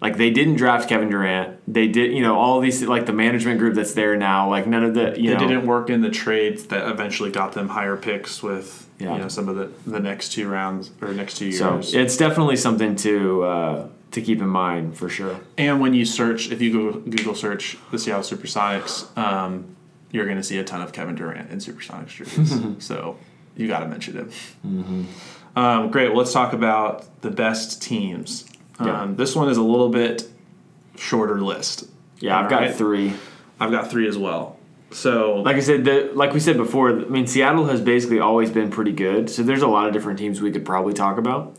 [0.00, 1.58] like they didn't draft Kevin Durant.
[1.66, 4.50] They did, you know, all these like the management group that's there now.
[4.50, 7.52] Like none of the, you They know, didn't work in the trades that eventually got
[7.52, 9.14] them higher picks with Yeah.
[9.14, 11.58] you know some of the the next two rounds or next two years.
[11.58, 11.94] So years.
[11.94, 15.40] it's definitely something to uh, to keep in mind for sure.
[15.58, 19.76] and when you search, if you Google, Google search the Seattle SuperSonics, um,
[20.10, 22.60] you're going to see a ton of Kevin Durant in SuperSonics jerseys.
[22.84, 23.16] so
[23.56, 24.30] you got to mention him.
[24.66, 25.58] Mm-hmm.
[25.58, 26.08] Um, great.
[26.08, 28.44] Well, let's talk about the best teams.
[28.78, 29.08] Um, Yeah.
[29.16, 30.28] This one is a little bit
[30.96, 31.84] shorter list.
[32.20, 33.12] Yeah, I've got three.
[33.60, 34.58] I've got three as well.
[34.90, 38.50] So Like I said, the, like we said before, I mean Seattle has basically always
[38.50, 39.28] been pretty good.
[39.28, 41.56] So there's a lot of different teams we could probably talk about.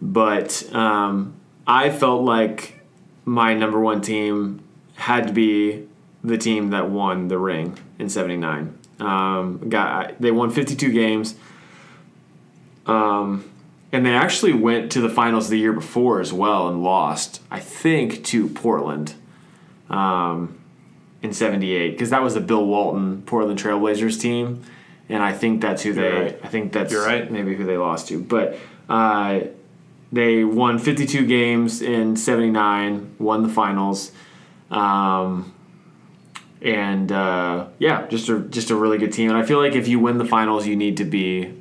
[0.00, 1.34] But um,
[1.68, 2.80] I felt like
[3.26, 4.62] my number one team
[4.94, 5.86] had to be
[6.24, 8.76] the team that won the ring in '79.
[8.98, 11.36] Um, got they won 52 games.
[12.86, 13.48] Um,
[13.92, 17.60] and they actually went to the finals the year before as well and lost, I
[17.60, 19.14] think, to Portland
[19.90, 20.58] um,
[21.22, 24.62] in '78 because that was the Bill Walton Portland Trailblazers team,
[25.10, 26.08] and I think that's who they.
[26.08, 26.40] You're right.
[26.42, 27.30] I think that's You're right.
[27.30, 28.56] maybe who they lost to, but.
[28.88, 29.40] Uh,
[30.12, 34.12] they won 52 games in 79, won the finals.
[34.70, 35.54] Um,
[36.60, 39.30] and uh, yeah, just a just a really good team.
[39.30, 41.54] And I feel like if you win the finals, you need to be,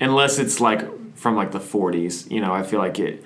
[0.00, 0.82] unless it's like
[1.16, 2.30] from like the 40s.
[2.30, 3.22] You know, I feel like it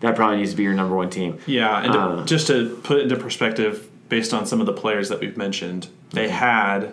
[0.00, 1.38] that probably needs to be your number one team.
[1.46, 2.24] Yeah, and to- Uh.
[2.26, 5.88] just to put it into perspective, based on some of the players that we've mentioned,
[6.10, 6.34] they Mm-hmm.
[6.36, 6.92] had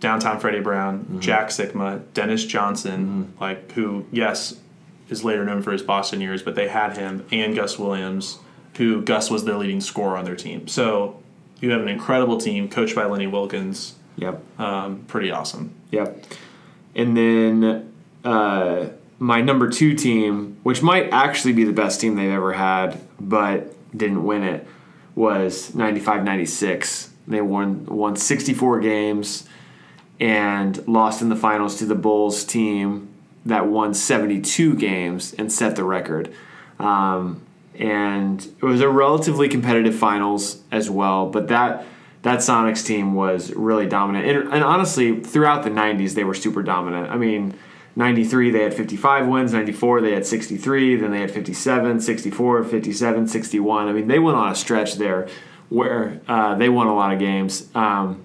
[0.00, 3.42] downtown Freddie Brown, Jack Sikma, Dennis Johnson, Mm-hmm.
[3.42, 4.54] like who, yes,
[5.08, 8.38] is later known for his Boston years, but they had him and Gus Williams,
[8.76, 10.68] who Gus was their leading scorer on their team.
[10.68, 11.22] So
[11.60, 13.94] you have an incredible team coached by Lenny Wilkens.
[14.16, 14.42] Yep.
[14.58, 15.74] Um, pretty awesome.
[15.90, 16.24] Yep.
[16.94, 17.92] And then
[18.24, 18.86] uh,
[19.18, 23.74] my number two team, which might actually be the best team they've ever had, but
[23.96, 24.66] didn't win it,
[25.14, 27.10] was 95 96.
[27.26, 29.48] They won, won 64 games
[30.20, 33.13] and lost in the finals to the Bulls team
[33.46, 36.32] that won 72 games and set the record.
[36.78, 37.42] Um,
[37.78, 41.84] and it was a relatively competitive finals as well, but that
[42.22, 44.26] that Sonics team was really dominant.
[44.26, 47.10] And, and honestly, throughout the 90s, they were super dominant.
[47.10, 47.52] I mean,
[47.96, 53.28] 93 they had 55 wins, 94 they had 63, then they had 57, 64, 57,
[53.28, 53.88] 61.
[53.88, 55.28] I mean, they went on a stretch there
[55.68, 57.68] where uh, they won a lot of games.
[57.74, 58.22] Um,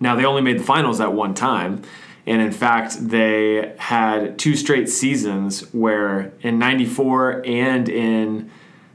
[0.00, 1.82] now they only made the finals at one time,
[2.26, 8.50] and in fact they had two straight seasons where in '94 and in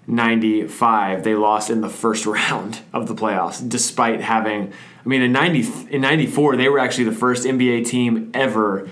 [0.07, 4.73] '95 they lost in the first round of the playoffs, despite having.
[5.05, 8.89] I mean, in '90 in '94 they were actually the first NBA team ever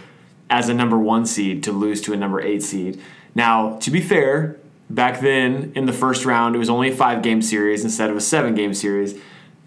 [0.49, 3.01] as a number one seed to lose to a number eight seed.
[3.35, 4.57] Now, to be fair,
[4.89, 8.15] back then in the first round it was only a five game series instead of
[8.15, 9.19] a seven game series.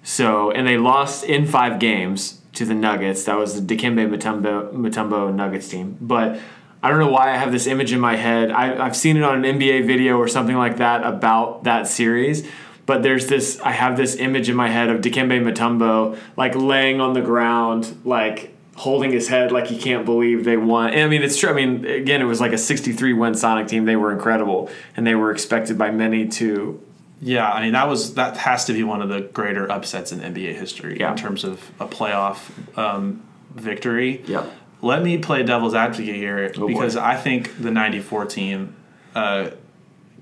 [0.03, 3.25] So, and they lost in five games to the Nuggets.
[3.25, 5.97] That was the Dikembe Mutombo, Mutombo Nuggets team.
[6.01, 6.41] But
[6.83, 8.51] I don't know why I have this image in my head.
[8.51, 12.49] I, I've seen it on an NBA video or something like that about that series.
[12.87, 17.01] But there's this, I have this image in my head of Dikembe Mutombo like laying
[17.01, 20.91] on the ground, like holding his head like he can't believe they won.
[20.91, 21.51] And I mean, it's true.
[21.51, 23.85] I mean, again, it was like a 63 win Sonic team.
[23.85, 24.71] They were incredible.
[24.97, 26.83] And they were expected by many to
[27.21, 30.21] Yeah, I mean that was that has to be one of the greater upsets in
[30.21, 31.11] NBA history Yeah.
[31.13, 32.39] in terms of a playoff
[32.79, 33.23] um,
[33.55, 34.23] victory.
[34.27, 34.51] Yep.
[34.83, 36.67] Let me play devil's advocate here Oh, boy.
[36.69, 38.75] because I think the '94 team
[39.15, 39.51] uh,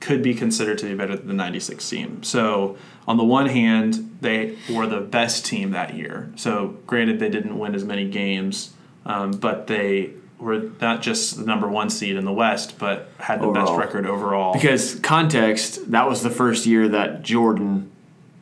[0.01, 2.23] could be considered to be better than the '96 team.
[2.25, 2.77] So
[3.07, 6.31] on the one hand, they were the best team that year.
[6.37, 8.73] So granted, they didn't win as many games,
[9.07, 13.41] um, but they were not just the number one seed in the West, but had
[13.41, 14.53] the best record overall.
[14.53, 17.91] Because context, that was the first year that Jordan,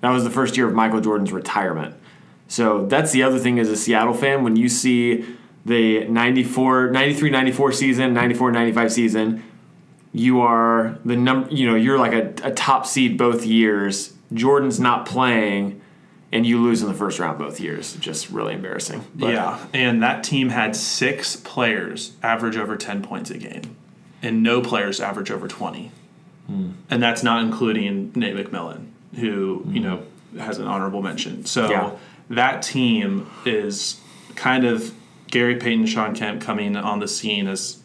[0.01, 1.95] that was the first year of Michael Jordan's retirement.
[2.49, 5.25] So that's the other thing as a Seattle fan when you see
[5.65, 9.43] the 94, 93 94 season, 94 95 season,
[10.13, 14.81] you are the number, you know, you're like a, a top seed both years Jordan's
[14.81, 15.81] not playing,
[16.33, 17.95] and you lose in the first round both years.
[17.97, 19.05] Just really embarrassing.
[19.15, 23.77] But, yeah, and that team had six players average over 10 points a game,
[24.23, 25.91] and no players average over 20.
[26.49, 30.05] And that's not including Nate McMillan, who, you know,
[30.39, 31.45] has an honorable mention.
[31.45, 31.91] So Yeah.
[32.31, 34.01] that team is
[34.37, 34.93] kind of
[35.29, 37.79] Gary Payton, Shawn Kemp coming on the scene as,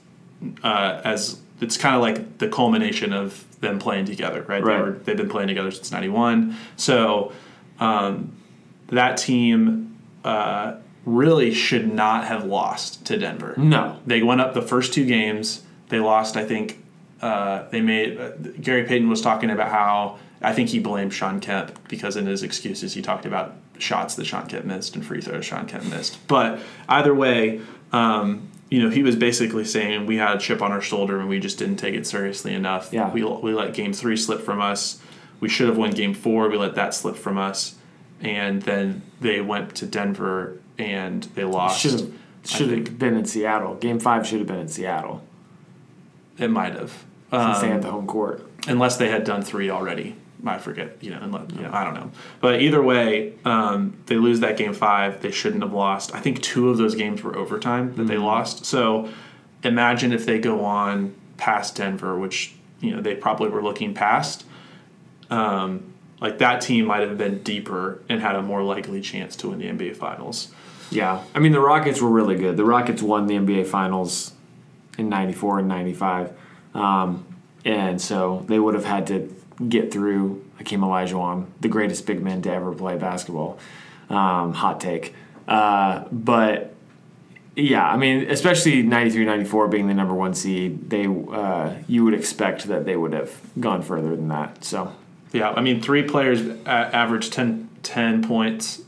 [0.63, 4.63] uh, as it's kind of like the culmination of them playing together, right?
[4.63, 4.75] Right.
[4.77, 6.55] They were, they've been playing together since 91.
[6.75, 7.31] So
[7.82, 8.32] um,
[8.88, 10.75] that team uh,
[11.05, 13.55] really should not have lost to Denver.
[13.57, 13.99] No.
[14.05, 15.63] They went up the first two games.
[15.89, 16.77] They lost, I think.
[17.21, 21.39] Uh, they made uh, Gary Payton was talking about how I think he blamed Shawn
[21.39, 25.21] Kemp because in his excuses he talked about shots that Shawn Kemp missed and free
[25.21, 26.25] throws Shawn Kemp missed.
[26.27, 26.59] But
[26.89, 27.61] either way,
[27.93, 31.29] um, you know, he was basically saying we had a chip on our shoulder and
[31.29, 32.91] we just didn't take it seriously enough.
[32.91, 33.11] Yeah.
[33.11, 34.99] We we let game three slip from us.
[35.41, 36.47] We should have won game four.
[36.47, 37.75] We let that slip from us,
[38.21, 41.81] and then they went to Denver and they lost.
[41.81, 42.13] should have
[42.45, 43.75] should have been in Seattle.
[43.75, 45.21] Game five should have been in Seattle
[46.39, 46.89] It might have.
[47.31, 48.43] since they Um, had the home court.
[48.67, 50.15] unless they had done three already.
[50.43, 52.09] I forget, you know, unless, you know, I don't know.
[52.39, 55.21] But either way, um, they lose that game five.
[55.21, 56.15] They shouldn't have lost.
[56.15, 58.65] I think two of those games were overtime that they lost.
[58.65, 59.07] So
[59.63, 64.43] imagine if they go on past Denver, which you know they probably were looking past.
[65.32, 69.49] Um, like that team might have been deeper and had a more likely chance to
[69.49, 70.49] win the NBA Finals.
[70.91, 72.57] Yeah, I mean the Rockets were really good.
[72.57, 74.34] The Rockets won the NBA Finals
[74.97, 76.34] in '94 and '95,
[76.75, 77.25] um,
[77.65, 79.36] and so they would have had to
[79.67, 83.57] get through Hakeem Olajuwon, the greatest big man to ever play basketball.
[84.09, 85.15] Um, hot take,
[85.47, 86.75] uh, but
[87.55, 92.13] yeah, I mean, especially 93, 94 being the number one seed, they uh, you would
[92.13, 94.63] expect that they would have gone further than that.
[94.65, 94.93] So
[95.32, 98.82] Yeah, I mean, three players a- averaged 10, 10 points,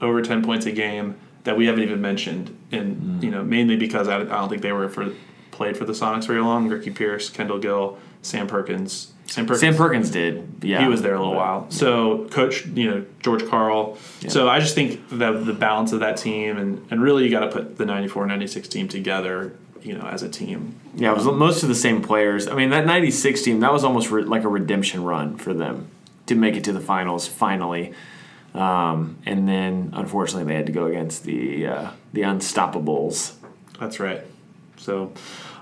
[0.00, 2.56] over 10 points a game that we haven't even mentioned.
[2.70, 3.22] And, mm.
[3.22, 5.12] you know, mainly because I, I don't think they were for
[5.50, 6.68] played for the Sonics very long.
[6.68, 9.12] Ricky Pierce, Kendall Gill, Sam Perkins.
[9.26, 9.60] Sam Perkins.
[9.60, 10.62] Sam Perkins did.
[10.62, 11.70] Yeah, He was there a little while.
[11.70, 13.96] So, coach, you know, George Karl.
[14.28, 17.40] So, I just think that the balance of that team, and, and really you got
[17.40, 20.80] to put the 94 96 team together, you know, as a team.
[20.94, 22.46] Yeah, it was most of the same players.
[22.48, 25.88] I mean, that 96 team, that was almost re- like a redemption run for them
[26.26, 27.92] to make it to the finals finally.
[28.54, 33.34] Um, and then, unfortunately, they had to go against the uh, the Unstoppables.
[33.80, 34.20] That's right.
[34.76, 35.12] So,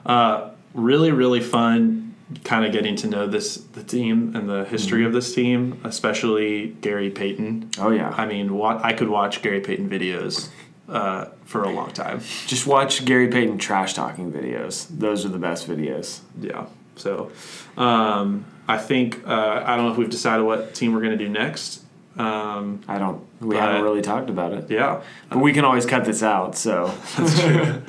[0.04, 2.14] uh, really, really fun
[2.44, 6.68] kind of getting to know this the team and the history of this team, especially
[6.80, 7.70] Gary Payton.
[7.78, 8.14] Oh, yeah.
[8.16, 10.48] I mean, what I could watch Gary Payton videos
[10.90, 12.20] uh, for a long time.
[12.46, 14.86] Just watch Gary Payton trash talking videos.
[14.88, 16.20] Those are the best videos.
[16.40, 16.66] Yeah.
[16.96, 17.30] So,
[17.78, 21.24] um, I think uh, I don't know if we've decided what team we're going to
[21.24, 21.82] do next.
[22.18, 24.70] Um, I don't, we But- haven't really talked about it.
[24.70, 25.00] yeah.
[25.30, 26.92] But we can always cut this out, so.
[27.16, 27.82] That's true.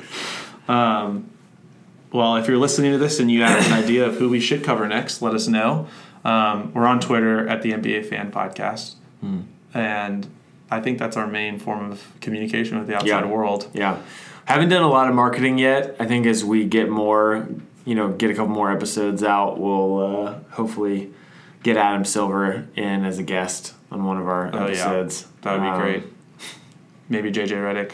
[0.68, 1.28] um,
[2.12, 4.62] well, if you're listening to this and you have an idea of who we should
[4.64, 5.88] cover next, let us know.
[6.24, 8.94] Um, we're on Twitter at the NBA Fan Podcast,
[9.74, 10.26] and
[10.72, 13.26] I think that's our main form of communication with the outside Yeah.
[13.26, 13.68] world.
[13.74, 13.96] Yeah.
[14.46, 15.94] Haven't done a lot of marketing yet.
[16.00, 17.46] I think as we get more,
[17.84, 21.10] you know, get a couple more episodes out, we'll uh, hopefully
[21.62, 24.72] get Adam Silver in as a guest on one of our Oh, yeah.
[24.72, 25.26] episodes.
[25.42, 26.02] That would be Um, great.
[27.08, 27.92] Maybe JJ Redick,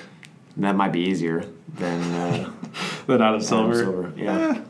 [0.56, 1.44] That might be easier
[1.76, 2.50] than uh,
[3.06, 3.74] than Adam Adam Silver.
[3.74, 4.12] Silver.
[4.16, 4.60] Yeah.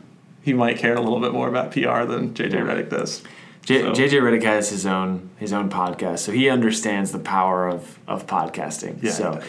[0.41, 2.59] He might care a little bit more about PR than JJ Yeah.
[2.61, 3.23] Redick does.
[3.63, 7.67] J- So- JJ Redick has his own his own podcast, so he understands the power
[7.67, 9.01] of of podcasting.
[9.03, 9.41] Yeah, so.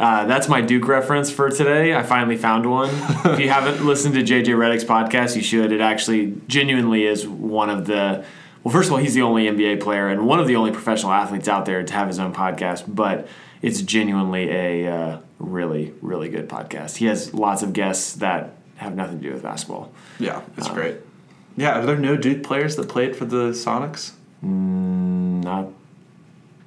[0.00, 1.94] Uh, that's my Duke reference for today.
[1.94, 2.88] I finally found one.
[3.24, 5.70] if you haven't listened to JJ Redick's podcast, you should.
[5.70, 8.24] It actually genuinely is one of the.
[8.64, 11.12] Well, first of all, he's the only NBA player and one of the only professional
[11.12, 12.84] athletes out there to have his own podcast.
[12.88, 13.28] But
[13.60, 16.96] it's genuinely a uh, really, really good podcast.
[16.96, 19.92] He has lots of guests that have nothing to do with basketball.
[20.18, 20.96] Yeah, it's Um, great.
[21.56, 24.12] Yeah, are there no Duke players that played for the Sonics?
[24.42, 25.68] Not,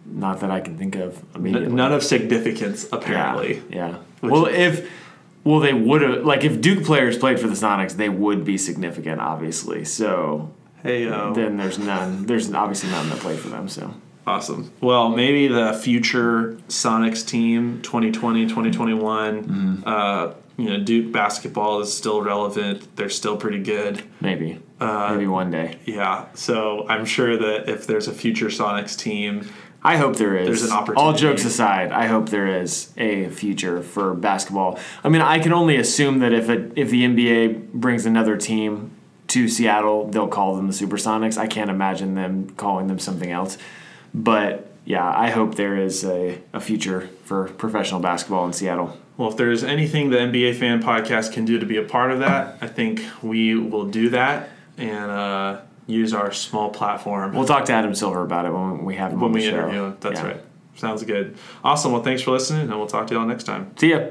[0.06, 1.68] not that I can think of immediately.
[1.70, 3.62] N- none of significance, apparently.
[3.70, 3.98] Yeah.
[4.22, 4.30] yeah.
[4.30, 4.90] Well, if
[5.44, 8.58] well, they would have like if Duke players played for the Sonics, they would be
[8.58, 9.86] significant, obviously.
[9.86, 10.52] So
[10.84, 12.26] Hey, then there's none.
[12.26, 13.68] There's obviously none that play for them.
[13.68, 13.94] So
[14.28, 14.72] Awesome.
[14.82, 19.84] Well, maybe the future Sonics team 2020, 2021, Mm-hmm.
[19.88, 22.96] uh, you know, Duke basketball is still relevant.
[22.96, 24.02] They're still pretty good.
[24.22, 25.78] maybe, Uh, maybe one day.
[25.86, 26.26] Yeah.
[26.34, 29.48] So I'm sure that if there's a future Sonics team,
[29.82, 30.48] I hope there is.
[30.48, 31.02] There's an opportunity.
[31.02, 34.80] All jokes aside, I hope there is a future for basketball.
[35.04, 38.92] I mean, I can only assume that if it, if the NBA brings another team
[39.28, 41.38] to Seattle, they'll call them the Supersonics.
[41.38, 43.58] I can't imagine them calling them something else.
[44.14, 48.96] but yeah, I hope there is a, a future for professional basketball in Seattle.
[49.18, 52.20] Well, if there's anything the NBA Fan Podcast can do to be a part of
[52.20, 57.66] that, I think we will do that and uh, use our small platform We'll talk
[57.66, 59.98] to Adam Silver about it when we have him when we interview him.
[60.00, 60.28] That's Yeah.
[60.28, 60.42] right.
[60.76, 61.38] Sounds good.
[61.64, 61.92] Awesome.
[61.94, 63.72] Well, thanks for listening, and we'll talk to you all next time.
[63.78, 64.08] See ya.